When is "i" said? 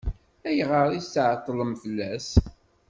0.93-1.01